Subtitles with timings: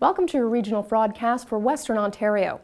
[0.00, 2.62] Welcome to your regional broadcast for Western Ontario.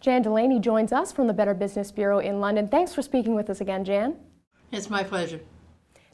[0.00, 2.66] Jan Delaney joins us from the Better Business Bureau in London.
[2.66, 4.16] Thanks for speaking with us again, Jan.
[4.72, 5.40] It's my pleasure.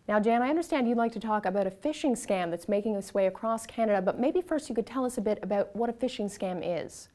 [0.08, 3.14] Now, Jan, I understand you'd like to talk about a phishing scam that's making its
[3.14, 5.92] way across Canada, but maybe first you could tell us a bit about what a
[5.92, 7.08] phishing scam is.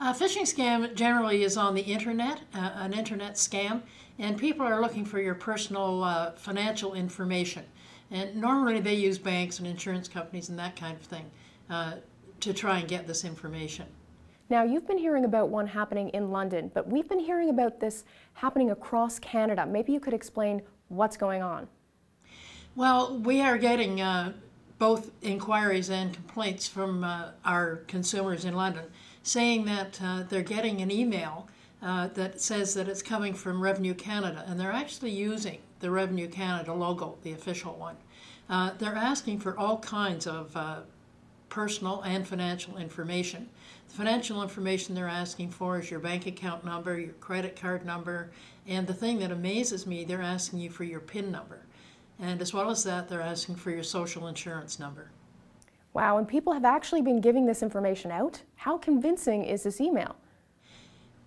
[0.00, 3.82] A phishing scam generally is on the internet, uh, an internet scam,
[4.20, 7.64] and people are looking for your personal uh, financial information.
[8.12, 11.28] And normally they use banks and insurance companies and that kind of thing
[11.68, 11.94] uh,
[12.40, 13.86] to try and get this information.
[14.48, 18.04] Now, you've been hearing about one happening in London, but we've been hearing about this
[18.34, 19.66] happening across Canada.
[19.66, 21.66] Maybe you could explain what's going on.
[22.76, 24.34] Well, we are getting uh,
[24.78, 28.84] both inquiries and complaints from uh, our consumers in London
[29.22, 31.48] saying that uh, they're getting an email
[31.82, 36.28] uh, that says that it's coming from Revenue Canada, and they're actually using the Revenue
[36.28, 37.96] Canada logo, the official one.
[38.48, 40.80] Uh, they're asking for all kinds of uh,
[41.48, 43.48] personal and financial information.
[43.88, 48.30] The financial information they're asking for is your bank account number, your credit card number,
[48.66, 51.60] and the thing that amazes me, they're asking you for your PIN number.
[52.18, 55.10] And as well as that, they're asking for your social insurance number.
[55.92, 58.42] Wow, and people have actually been giving this information out?
[58.56, 60.16] How convincing is this email?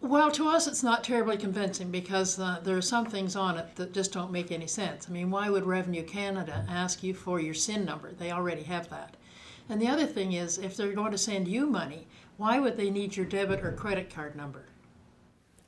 [0.01, 3.75] Well, to us, it's not terribly convincing because uh, there are some things on it
[3.75, 5.07] that just don't make any sense.
[5.09, 8.13] I mean, why would Revenue Canada ask you for your SIN number?
[8.13, 9.15] They already have that.
[9.69, 12.89] And the other thing is, if they're going to send you money, why would they
[12.89, 14.65] need your debit or credit card number?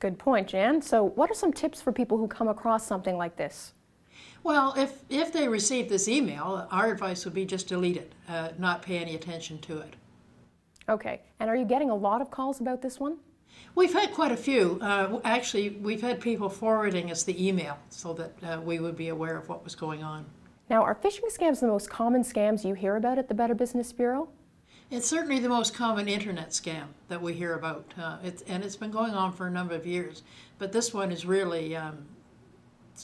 [0.00, 0.82] Good point, Jan.
[0.82, 3.74] So, what are some tips for people who come across something like this?
[4.42, 8.48] Well, if, if they receive this email, our advice would be just delete it, uh,
[8.58, 9.94] not pay any attention to it.
[10.88, 11.20] Okay.
[11.38, 13.18] And are you getting a lot of calls about this one?
[13.76, 14.78] We've had quite a few.
[14.82, 19.08] Uh, actually, we've had people forwarding us the email so that uh, we would be
[19.08, 20.26] aware of what was going on.
[20.70, 23.92] Now, are phishing scams the most common scams you hear about at the Better Business
[23.92, 24.28] Bureau?
[24.90, 28.76] It's certainly the most common internet scam that we hear about, uh, it's, and it's
[28.76, 30.22] been going on for a number of years.
[30.58, 32.04] But this one is really um,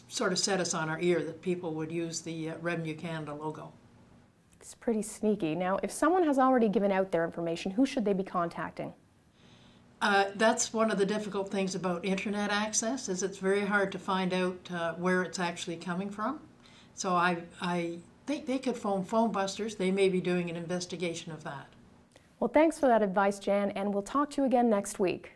[0.08, 3.34] sort of set us on our ear that people would use the uh, Revenue Canada
[3.34, 3.72] logo.
[4.60, 5.54] It's pretty sneaky.
[5.54, 8.92] Now, if someone has already given out their information, who should they be contacting?
[10.00, 13.98] Uh, that's one of the difficult things about internet access is it's very hard to
[13.98, 16.38] find out uh, where it's actually coming from.
[16.98, 19.78] So I, I think they could phone PhoneBusters.
[19.78, 21.68] They may be doing an investigation of that.
[22.40, 25.34] Well, thanks for that advice, Jan, and we'll talk to you again next week.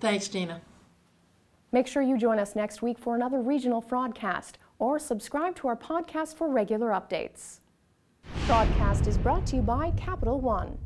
[0.00, 0.62] Thanks, Dina.
[1.70, 5.76] Make sure you join us next week for another regional fraudcast or subscribe to our
[5.76, 7.60] podcast for regular updates.
[8.46, 10.78] Broadcast is brought to you by Capital One.